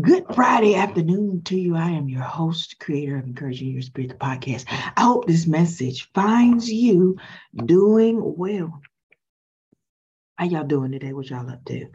[0.00, 1.76] Good Friday afternoon to you.
[1.76, 4.64] I am your host, creator of Encouraging Your Spirit, the podcast.
[4.96, 7.18] I hope this message finds you
[7.66, 8.80] doing well.
[10.36, 11.12] How y'all doing today?
[11.12, 11.88] What y'all up to?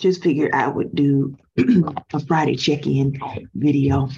[0.00, 1.36] Just figured I would do
[2.12, 3.20] a Friday check-in
[3.54, 4.08] video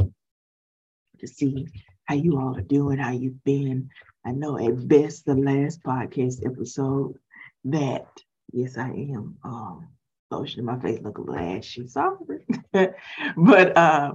[1.19, 1.67] to see
[2.07, 3.91] how you all are doing, how you've been.
[4.25, 7.19] I know at best the last podcast episode
[7.65, 8.07] that
[8.51, 9.89] yes, I am um
[10.31, 11.87] lotion in my face look a little ashy.
[11.87, 12.41] Sorry.
[13.37, 14.13] but uh,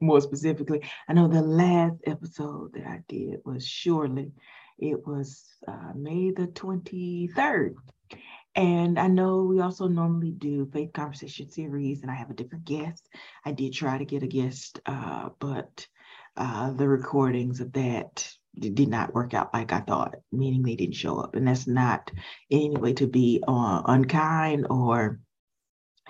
[0.00, 4.32] more specifically, I know the last episode that I did was surely,
[4.78, 7.74] it was uh, May the 23rd.
[8.56, 12.64] And I know we also normally do faith conversation series, and I have a different
[12.64, 13.08] guest.
[13.44, 15.86] I did try to get a guest, uh, but
[16.36, 20.96] uh, the recordings of that did not work out like I thought, meaning they didn't
[20.96, 21.36] show up.
[21.36, 22.10] And that's not
[22.48, 25.20] in any way to be uh, unkind or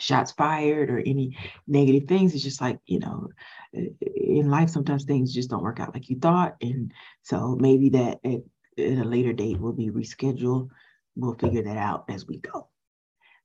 [0.00, 1.36] shots fired or any
[1.66, 2.34] negative things.
[2.34, 3.28] It's just like, you know,
[3.73, 6.57] in life, sometimes things just don't work out like you thought.
[6.60, 6.92] And
[7.23, 8.40] so maybe that at,
[8.79, 10.70] at a later date will be rescheduled.
[11.16, 12.68] We'll figure that out as we go.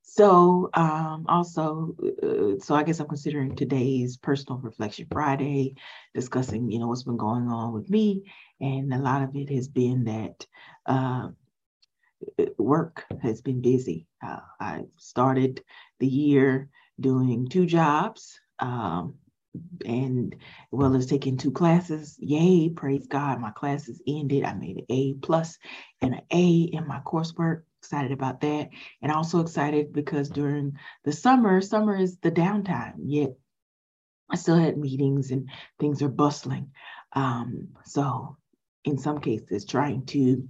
[0.08, 5.76] So um, also, uh, so I guess I'm considering today's personal reflection Friday,
[6.14, 8.32] discussing, you know, what's been going on with me.
[8.62, 10.46] And a lot of it has been that
[10.86, 11.30] uh,
[12.58, 14.08] work has been busy.
[14.26, 15.64] Uh, I started
[16.00, 19.16] the year doing two jobs um,
[19.86, 20.36] and
[20.72, 22.16] well as taking two classes.
[22.20, 24.44] Yay, praise God, my classes ended.
[24.44, 25.58] I made an A plus
[26.02, 27.64] and an A in my coursework.
[27.82, 28.70] Excited about that.
[29.02, 33.32] And also excited because during the summer, summer is the downtime, yet
[34.30, 36.72] I still had meetings and things are bustling.
[37.14, 38.38] Um, so
[38.84, 40.48] in some cases, trying to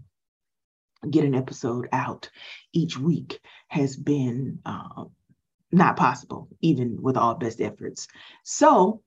[1.11, 2.29] get an episode out
[2.73, 5.05] each week has been uh,
[5.71, 8.07] not possible, even with all best efforts.
[8.43, 9.01] So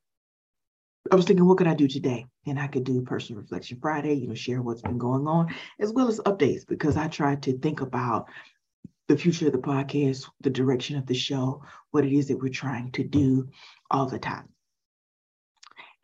[1.11, 2.27] I was thinking, what could I do today?
[2.47, 5.93] And I could do personal reflection Friday, you know, share what's been going on, as
[5.93, 8.29] well as updates, because I tried to think about
[9.09, 12.51] the future of the podcast, the direction of the show, what it is that we're
[12.51, 13.49] trying to do
[13.91, 14.49] all the time.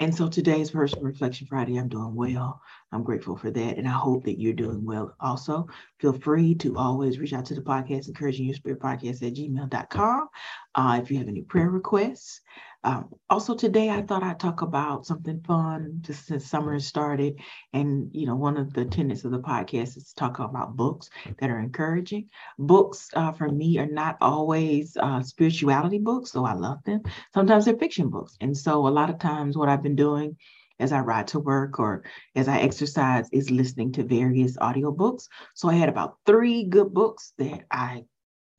[0.01, 2.63] And so today's personal reflection Friday, I'm doing well.
[2.95, 3.77] I'm grateful for that.
[3.77, 5.67] And I hope that you're doing well also.
[5.99, 10.29] Feel free to always reach out to the podcast, encouraging your spirit podcast at gmail.com.
[10.75, 12.41] Uh, if you have any prayer requests,
[12.85, 17.41] um, also today, I thought I'd talk about something fun just since summer has started.
[17.73, 21.09] And, you know, one of the tenets of the podcast is to talk about books
[21.39, 22.29] that are encouraging.
[22.59, 27.03] Books uh, for me are not always uh, spirituality books, though I love them.
[27.33, 28.37] Sometimes they're fiction books.
[28.43, 30.37] And so a lot of times what I've been doing
[30.79, 32.05] as I ride to work or
[32.35, 35.29] as I exercise is listening to various audiobooks.
[35.55, 38.05] So I had about three good books that I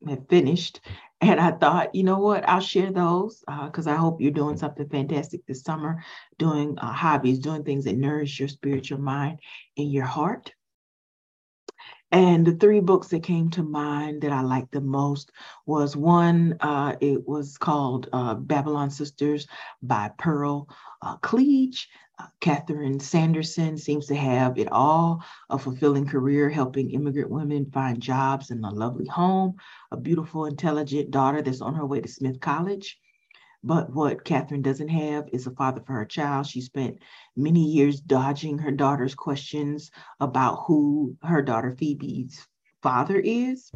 [0.07, 0.81] had finished
[1.21, 4.57] and I thought, you know what, I'll share those because uh, I hope you're doing
[4.57, 6.03] something fantastic this summer,
[6.37, 9.39] doing uh, hobbies, doing things that nourish your spiritual mind
[9.77, 10.53] and your heart.
[12.11, 15.31] And the three books that came to mind that I liked the most
[15.65, 19.47] was one, uh, it was called uh, Babylon Sisters
[19.81, 20.69] by Pearl
[21.01, 21.89] uh, Cleage.
[22.17, 28.01] Uh, Catherine Sanderson seems to have it all a fulfilling career helping immigrant women find
[28.01, 29.55] jobs and a lovely home,
[29.91, 32.97] a beautiful, intelligent daughter that's on her way to Smith College.
[33.63, 36.45] But what Catherine doesn't have is a father for her child.
[36.45, 36.99] She spent
[37.35, 42.47] many years dodging her daughter's questions about who her daughter Phoebe's
[42.81, 43.71] father is.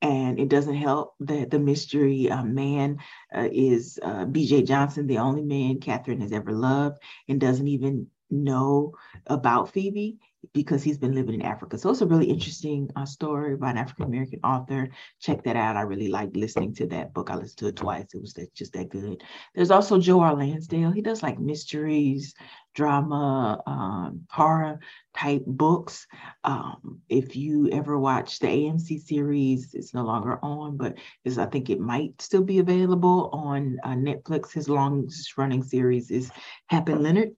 [0.00, 2.98] And it doesn't help that the mystery uh, man
[3.34, 8.06] uh, is uh, BJ Johnson, the only man Catherine has ever loved, and doesn't even
[8.30, 8.94] know
[9.26, 10.18] about Phoebe
[10.52, 11.78] because he's been living in Africa.
[11.78, 14.88] So it's a really interesting uh, story by an African American author.
[15.20, 15.76] Check that out.
[15.76, 17.30] I really like listening to that book.
[17.30, 18.14] I listened to it twice.
[18.14, 19.22] It was that, just that good.
[19.54, 20.34] There's also Joe R.
[20.34, 20.92] Lansdale.
[20.92, 22.34] He does like mysteries,
[22.74, 24.78] drama, um, horror
[25.16, 26.06] type books.
[26.44, 31.68] Um, if you ever watch the AMC series, it's no longer on, but I think
[31.68, 34.52] it might still be available on uh, Netflix.
[34.52, 36.30] His longest running series is
[36.68, 37.30] Hap and Leonard.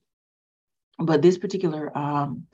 [0.99, 2.47] But this particular um,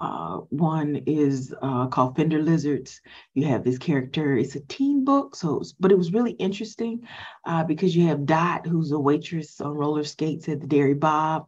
[0.00, 3.00] uh, one is uh, called Fender Lizards.
[3.34, 4.36] You have this character.
[4.36, 7.06] It's a teen book, so was, but it was really interesting
[7.44, 11.46] uh, because you have Dot, who's a waitress on roller skates at the Dairy Bob,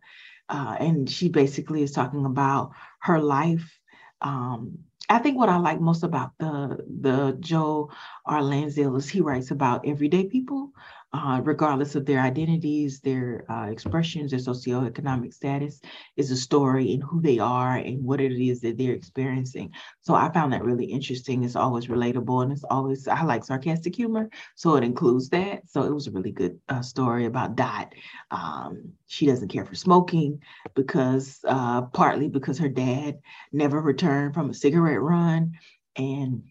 [0.49, 3.79] uh, and she basically is talking about her life.
[4.20, 7.90] Um, I think what I like most about the the Joe
[8.25, 8.43] R.
[8.43, 10.70] Lansdale is he writes about everyday people
[11.14, 15.81] uh, regardless of their identities, their uh, expressions, their socioeconomic status,
[16.16, 19.70] is a story in who they are and what it is that they're experiencing.
[20.00, 21.44] So I found that really interesting.
[21.44, 24.28] It's always relatable and it's always, I like sarcastic humor.
[24.56, 25.62] So it includes that.
[25.69, 27.94] So it was a really good uh, story about Dot.
[28.32, 30.40] Um, she doesn't care for smoking
[30.75, 33.20] because uh, partly because her dad
[33.52, 35.52] never returned from a cigarette run.
[35.96, 36.43] And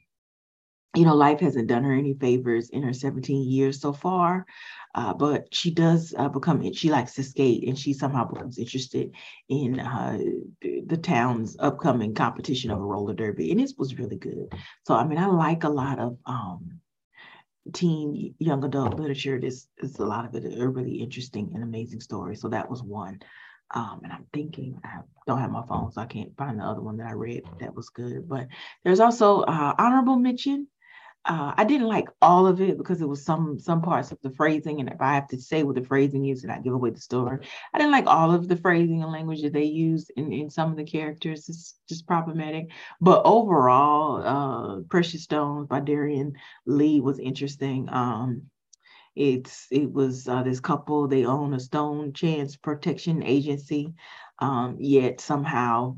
[0.96, 4.46] you know, life hasn't done her any favors in her 17 years so far,
[4.94, 9.12] uh, but she does uh, become, she likes to skate and she somehow becomes interested
[9.50, 10.20] in uh,
[10.62, 13.52] the, town's upcoming competition of a roller derby.
[13.52, 14.54] And it was really good.
[14.86, 16.80] So, I mean, I like a lot of um,
[17.74, 19.40] teen, young adult literature.
[19.40, 22.40] This is a lot of it are really interesting and amazing stories.
[22.40, 23.20] So that was one.
[23.72, 26.82] Um, and I'm thinking, I don't have my phone, so I can't find the other
[26.82, 28.30] one that I read that was good.
[28.30, 28.48] But
[28.84, 30.68] there's also uh, honorable mention
[31.26, 34.30] uh, I didn't like all of it because it was some some parts of the
[34.30, 36.90] phrasing, and if I have to say what the phrasing is, and I give away
[36.90, 40.34] the story, I didn't like all of the phrasing and language that they used in,
[40.34, 41.48] in some of the characters.
[41.48, 42.72] It's just problematic.
[43.00, 46.34] But overall, uh, Precious Stones by Darian
[46.66, 47.88] Lee was interesting.
[47.90, 48.44] Um,
[49.16, 53.94] it's it was uh, this couple they own a stone chance protection agency,
[54.40, 55.98] um, yet somehow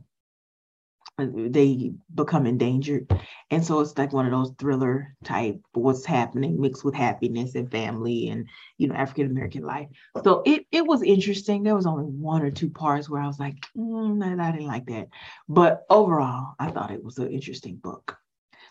[1.17, 3.09] they become endangered.
[3.49, 7.71] And so it's like one of those thriller type what's happening mixed with happiness and
[7.71, 8.47] family and
[8.77, 9.87] you know African American life.
[10.23, 11.63] So it it was interesting.
[11.63, 14.85] There was only one or two parts where I was like, mm, I didn't like
[14.87, 15.07] that.
[15.47, 18.17] But overall, I thought it was an interesting book.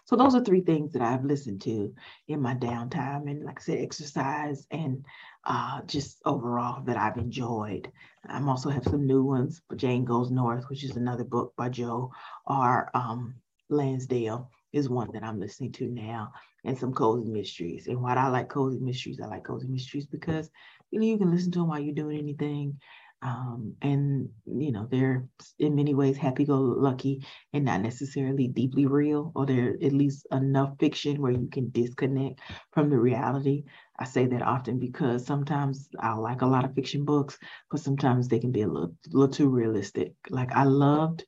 [0.06, 1.94] So those are three things that I've listened to
[2.28, 5.04] in my downtime, and like I said, exercise and
[5.44, 7.90] uh, just overall that I've enjoyed.
[8.28, 9.62] I also have some new ones.
[9.76, 12.12] Jane Goes North, which is another book by Joe
[12.46, 12.90] R.
[12.94, 13.36] Um,
[13.70, 16.32] Lansdale, is one that I'm listening to now,
[16.64, 17.86] and some cozy mysteries.
[17.86, 20.50] And why I like cozy mysteries, I like cozy mysteries because
[20.90, 22.78] you know you can listen to them while you're doing anything.
[23.24, 25.26] Um, and you know they're
[25.58, 31.22] in many ways happy-go-lucky and not necessarily deeply real or they're at least enough fiction
[31.22, 32.40] where you can disconnect
[32.72, 33.64] from the reality.
[33.98, 37.38] I say that often because sometimes i like a lot of fiction books
[37.70, 40.12] but sometimes they can be a little, little too realistic.
[40.28, 41.24] Like i loved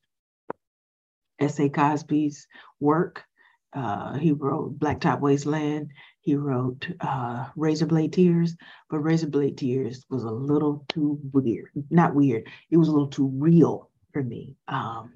[1.38, 1.68] S.A.
[1.70, 2.46] Cosby's
[2.80, 3.24] work.
[3.72, 5.90] Uh, he wrote blacktop wasteland
[6.26, 8.56] he wrote uh, Razor Blade Tears,
[8.90, 11.70] but Razor Blade Tears was a little too weird.
[11.88, 14.56] Not weird, it was a little too real for me.
[14.66, 15.12] Um,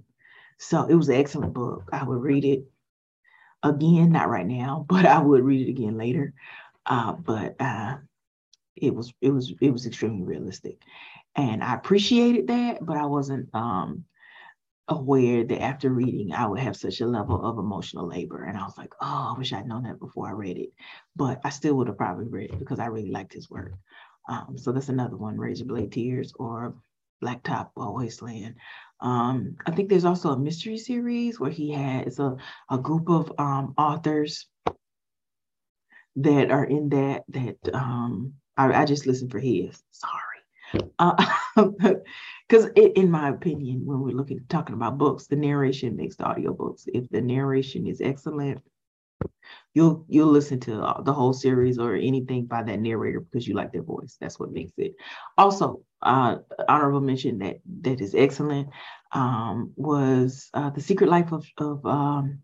[0.59, 1.89] so it was an excellent book.
[1.93, 2.65] I would read it
[3.65, 6.33] again, not right now, but I would read it again later.
[6.87, 7.97] Uh, but uh,
[8.77, 10.81] it was it was it was extremely realistic,
[11.35, 14.05] and I appreciated that, but I wasn't um,
[14.91, 18.45] aware that after reading, I would have such a level of emotional labor.
[18.45, 20.71] And I was like, oh, I wish I'd known that before I read it.
[21.17, 23.73] But I still would have probably read it because I really liked his work.
[24.29, 26.75] Um, so that's another one, Razor Blade Tears or
[27.23, 28.57] Blacktop Wasteland.
[29.01, 32.37] Um, I think there's also a mystery series where he has a,
[32.71, 34.47] a group of um, authors
[36.17, 39.83] that are in that, that um, I, I just listened for his.
[39.91, 40.30] Sorry.
[40.99, 41.27] Uh,
[42.49, 46.85] because in my opinion when we're looking talking about books the narration makes the audiobooks.
[46.87, 48.61] If the narration is excellent
[49.75, 50.73] you'll you'll listen to
[51.05, 54.17] the whole series or anything by that narrator because you like their voice.
[54.21, 54.95] That's what makes it.
[55.39, 56.37] Also uh
[56.69, 58.69] honorable mention that that is excellent
[59.13, 62.41] um was uh the secret life of of um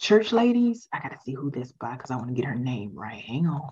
[0.00, 0.88] church ladies.
[0.92, 3.22] I gotta see who that's by because i want to get her name right.
[3.22, 3.70] Hang on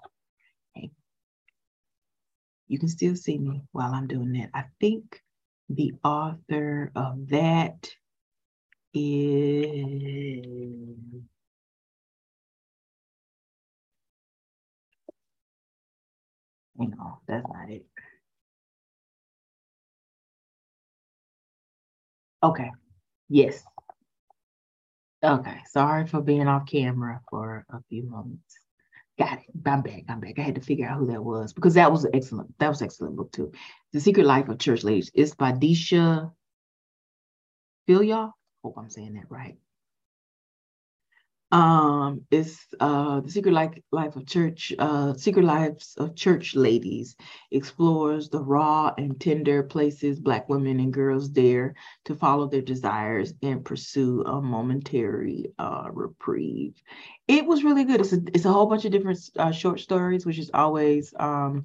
[2.71, 5.23] you can still see me while i'm doing that i think
[5.71, 7.91] the author of that
[8.95, 10.87] is
[16.77, 17.87] no, that's not it.
[22.43, 22.71] Okay.
[23.29, 23.65] Yes.
[25.25, 25.59] Okay.
[25.71, 28.60] Sorry for being off camera for a few moments.
[29.21, 29.45] Got it.
[29.67, 30.05] I'm back.
[30.09, 30.39] I'm back.
[30.39, 32.59] I had to figure out who that was because that was excellent.
[32.59, 33.53] That was excellent book too.
[33.93, 35.11] The Secret Life of Church Ladies.
[35.13, 36.33] It's by Deesha
[37.87, 38.33] Philyaw.
[38.65, 39.59] Hope I'm saying that right.
[41.53, 47.17] Um, it's uh, the Secret Life, Life of Church, uh, Secret Lives of Church Ladies
[47.51, 51.75] explores the raw and tender places Black women and girls dare
[52.05, 56.81] to follow their desires and pursue a momentary uh, reprieve.
[57.31, 58.01] It was really good.
[58.01, 61.65] It's a, it's a whole bunch of different uh, short stories, which is always um,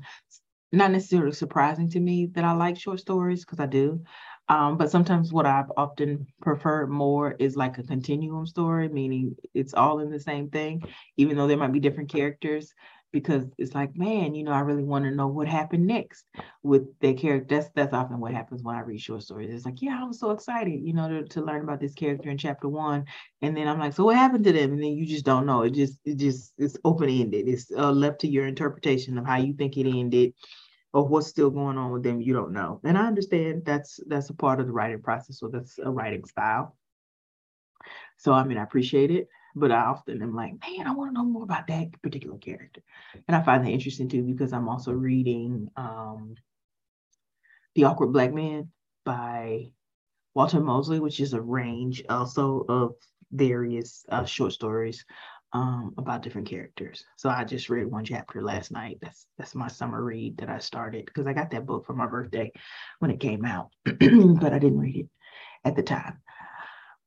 [0.72, 4.03] not necessarily surprising to me that I like short stories because I do.
[4.48, 9.74] Um, but sometimes what I've often preferred more is like a continuum story, meaning it's
[9.74, 10.84] all in the same thing,
[11.17, 12.72] even though there might be different characters,
[13.15, 16.25] because it's like, man, you know, I really want to know what happened next
[16.63, 17.55] with their character.
[17.55, 19.53] That's that's often what happens when I read short stories.
[19.53, 22.29] It's like, yeah, I was so excited, you know, to, to learn about this character
[22.29, 23.05] in chapter one,
[23.41, 24.74] and then I'm like, so what happened to them?
[24.74, 25.62] And then you just don't know.
[25.62, 27.48] It just it just it's open ended.
[27.48, 30.34] It's uh, left to your interpretation of how you think it ended,
[30.91, 32.19] or what's still going on with them.
[32.19, 35.48] You don't know, and I understand that's that's a part of the writing process, so
[35.48, 36.75] that's a writing style.
[38.17, 41.13] So I mean, I appreciate it but I often am like, man, I want to
[41.13, 42.81] know more about that particular character.
[43.27, 46.35] And I find that interesting too because I'm also reading um,
[47.75, 48.69] The Awkward Black Man
[49.05, 49.71] by
[50.33, 52.95] Walter Mosley, which is a range also of
[53.31, 55.05] various uh, short stories
[55.53, 57.05] um, about different characters.
[57.15, 58.97] So I just read one chapter last night.
[59.01, 62.07] That's that's my summer read that I started because I got that book for my
[62.07, 62.51] birthday
[63.00, 65.09] when it came out, but I didn't read it
[65.63, 66.19] at the time.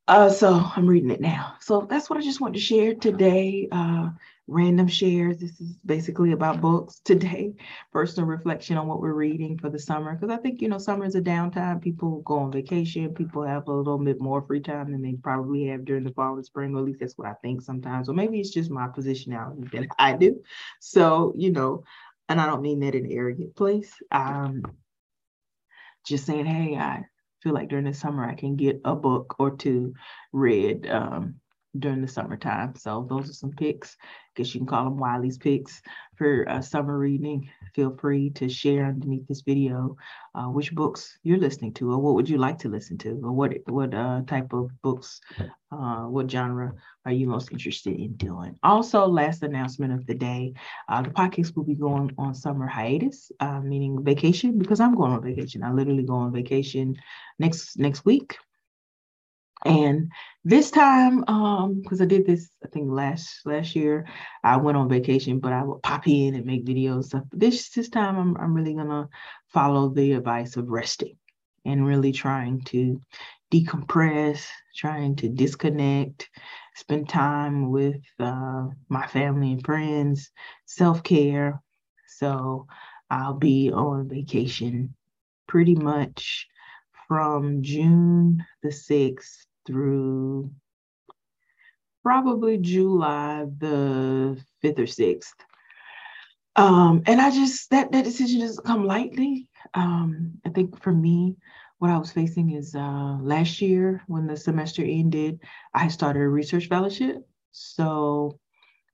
[0.08, 1.54] Uh, so I'm reading it now.
[1.60, 3.68] So that's what I just want to share today.
[3.70, 4.08] Uh,
[4.48, 5.36] random shares.
[5.36, 7.54] This is basically about books today.
[7.92, 10.14] Personal reflection on what we're reading for the summer.
[10.14, 11.82] Because I think, you know, summer is a downtime.
[11.82, 13.14] People go on vacation.
[13.14, 16.36] People have a little bit more free time than they probably have during the fall
[16.36, 16.74] and spring.
[16.74, 18.08] Or at least that's what I think sometimes.
[18.08, 20.42] Or maybe it's just my positionality that I do.
[20.80, 21.84] So, you know,
[22.30, 23.92] and I don't mean that in an arrogant place.
[24.10, 24.62] Um,
[26.06, 27.04] just saying, hey, I
[27.42, 29.94] feel like during the summer I can get a book or two
[30.32, 31.36] read um,
[31.78, 32.74] during the summertime.
[32.76, 33.96] So those are some picks.
[34.00, 34.06] I
[34.36, 35.82] Guess you can call them Wiley's picks
[36.16, 37.50] for uh, summer reading.
[37.74, 39.96] Feel free to share underneath this video
[40.34, 43.32] uh, which books you're listening to, or what would you like to listen to, or
[43.32, 45.20] what what uh, type of books,
[45.72, 46.72] uh, what genre
[47.04, 48.56] are you most interested in doing.
[48.62, 50.54] Also, last announcement of the day,
[50.88, 55.12] uh, the podcast will be going on summer hiatus, uh, meaning vacation, because I'm going
[55.12, 55.62] on vacation.
[55.62, 56.96] I literally go on vacation
[57.38, 58.36] next next week
[59.64, 60.12] and
[60.44, 64.06] this time, um, because I did this, I think last last year,
[64.44, 67.24] I went on vacation, but I would pop in and make videos stuff.
[67.32, 69.08] This this time, I'm I'm really gonna
[69.48, 71.16] follow the advice of resting
[71.64, 73.00] and really trying to
[73.52, 74.46] decompress,
[74.76, 76.28] trying to disconnect,
[76.76, 80.30] spend time with uh, my family and friends,
[80.66, 81.60] self care.
[82.06, 82.66] So
[83.10, 84.94] I'll be on vacation
[85.46, 86.46] pretty much
[87.08, 90.50] from June the 6th through
[92.02, 95.34] probably July the 5th or 6th.
[96.56, 99.48] Um, and I just, that, that decision doesn't come lightly.
[99.74, 101.36] Um, I think for me,
[101.78, 105.38] what I was facing is uh, last year when the semester ended,
[105.74, 107.18] I started a research fellowship.
[107.52, 108.40] So,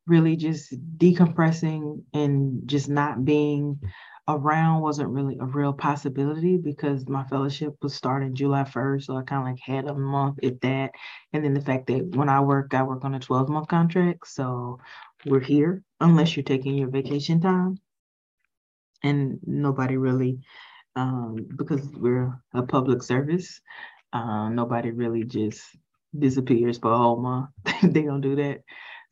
[0.06, 3.80] really just decompressing and just not being
[4.28, 9.04] around wasn't really a real possibility because my fellowship was starting July 1st.
[9.04, 10.92] So I kind of like had a month at that.
[11.32, 14.26] And then the fact that when I work, I work on a 12 month contract.
[14.26, 14.78] So
[15.26, 17.78] we're here unless you're taking your vacation time.
[19.02, 20.38] And nobody really,
[20.96, 23.60] um, because we're a public service,
[24.14, 25.62] uh, nobody really just
[26.18, 27.50] disappears for a whole month.
[27.82, 28.62] they don't do that.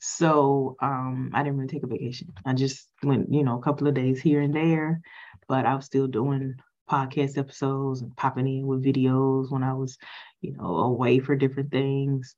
[0.04, 2.32] So um, I didn't really take a vacation.
[2.44, 5.00] I just went, you know, a couple of days here and there,
[5.46, 6.56] but I was still doing
[6.90, 9.98] podcast episodes and popping in with videos when I was,
[10.40, 12.34] you know, away for different things.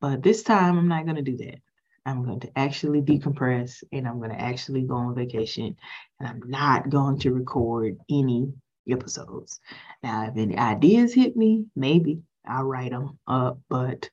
[0.00, 1.60] But this time I'm not going to do that.
[2.04, 5.76] I'm going to actually decompress and I'm going to actually go on vacation
[6.18, 8.52] and I'm not going to record any
[8.90, 9.60] episodes.
[10.02, 14.10] Now, if any ideas hit me, maybe I'll write them up, but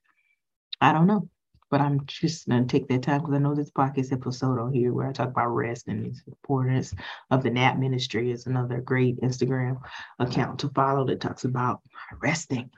[0.79, 1.27] I don't know
[1.71, 4.93] but I'm just gonna take that time because I know this podcast episode on here
[4.93, 6.93] where I talk about rest and the importance
[7.31, 9.79] of the nap ministry is another great Instagram
[10.19, 11.79] account to follow that talks about
[12.21, 12.69] resting.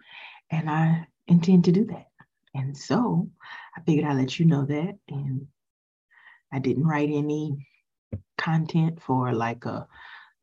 [0.52, 2.06] And I intend to do that.
[2.54, 3.30] And so
[3.76, 4.96] I figured I'd let you know that.
[5.10, 5.48] And
[6.52, 7.68] I didn't write any
[8.38, 9.88] content for like a,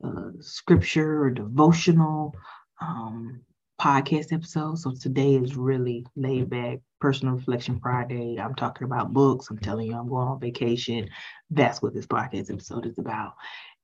[0.02, 2.34] a scripture or devotional
[2.80, 3.42] um,
[3.80, 4.78] podcast episode.
[4.78, 8.38] So today is really laid back, personal reflection Friday.
[8.38, 9.48] I'm talking about books.
[9.50, 11.08] I'm telling you, I'm going on vacation.
[11.50, 13.32] That's what this podcast episode is about.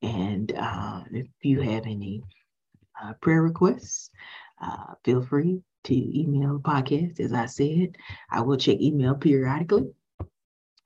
[0.03, 2.21] And uh, if you have any
[3.01, 4.11] uh, prayer requests,
[4.61, 7.19] uh, feel free to email the podcast.
[7.19, 7.97] As I said,
[8.29, 9.89] I will check email periodically.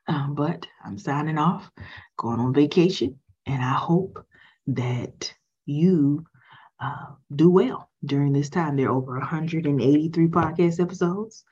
[0.07, 1.69] Um, but I'm signing off,
[2.17, 4.25] going on vacation, and I hope
[4.67, 5.33] that
[5.65, 6.25] you
[6.81, 8.75] uh, do well during this time.
[8.75, 11.45] There are over 183 podcast episodes.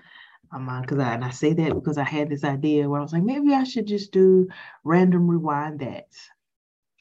[0.51, 3.21] Because I and I say that because I had this idea where I was like,
[3.21, 4.47] maybe I should just do
[4.83, 6.07] random rewind that.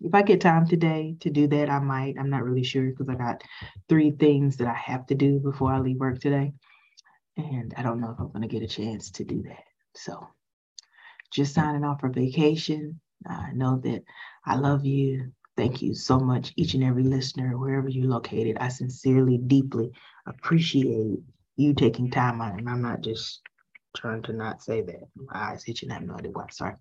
[0.01, 2.17] If I get time today to do that, I might.
[2.19, 3.43] I'm not really sure because I got
[3.89, 6.53] three things that I have to do before I leave work today.
[7.39, 9.65] And I don't know if I'm going to get a chance to do that.
[9.95, 10.29] So
[11.33, 13.01] just signing off for vacation.
[13.27, 14.05] I know that
[14.45, 15.33] I love you.
[15.59, 18.59] Thank you so much, each and every listener, wherever you're located.
[18.61, 19.91] I sincerely, deeply
[20.27, 21.19] appreciate
[21.57, 22.59] you taking time on it.
[22.61, 23.43] And I'm not just
[23.97, 25.09] trying to not say that.
[25.17, 25.91] My eyes itching.
[25.91, 26.47] I have no idea why.
[26.53, 26.77] Sorry.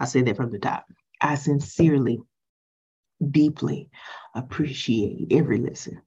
[0.00, 0.86] I say that from the top.
[1.20, 2.20] I sincerely,
[3.30, 3.90] deeply
[4.36, 6.00] appreciate every listen.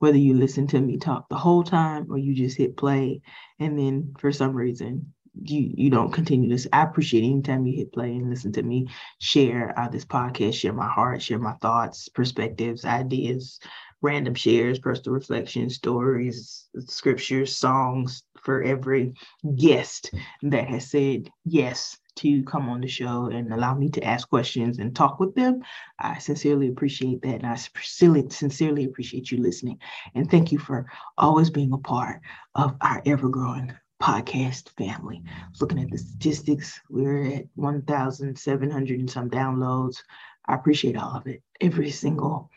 [0.00, 3.22] Whether you listen to me talk the whole time or you just hit play
[3.58, 6.66] and then for some reason you you don't continue this.
[6.72, 8.88] I appreciate anytime you hit play and listen to me
[9.20, 13.58] share uh, this podcast, share my heart, share my thoughts, perspectives, ideas,
[14.02, 19.14] random shares, personal reflections, stories, scriptures, songs for every
[19.56, 20.12] guest
[20.42, 24.78] that has said yes to come on the show and allow me to ask questions
[24.78, 25.60] and talk with them.
[25.98, 27.42] I sincerely appreciate that.
[27.42, 29.78] And I sincerely, sincerely appreciate you listening.
[30.14, 30.86] And thank you for
[31.18, 32.20] always being a part
[32.54, 33.72] of our ever growing
[34.04, 35.22] podcast family.
[35.62, 40.02] Looking at the statistics, we're at 1,700 and some downloads.
[40.46, 42.50] I appreciate all of it, every single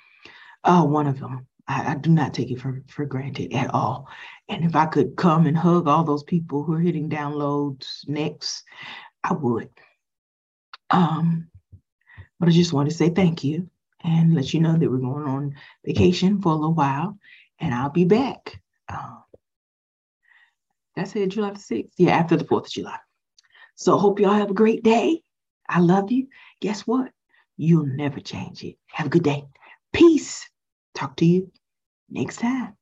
[0.66, 1.48] uh, one of them.
[1.66, 4.10] I, I, do not take it for, for granted at all.
[4.50, 8.66] And if I could come and hug all those people who are hitting downloads next,
[9.24, 9.70] I would.
[10.90, 11.50] Um,
[12.42, 13.70] but I just want to say thank you
[14.04, 17.18] and let you know that we're going on vacation for a little while
[17.60, 18.62] and I'll be back.
[18.90, 19.24] Um,
[20.98, 21.92] that's it, July the 6th.
[21.98, 22.98] Yeah, after the 4th of July.
[23.76, 25.22] So hope y'all have a great day.
[25.70, 26.28] I love you.
[26.62, 27.12] Guess what?
[27.56, 28.76] You'll never change it.
[28.88, 29.46] Have a good day.
[29.94, 30.50] Peace.
[30.96, 31.52] Talk to you
[32.10, 32.76] next time.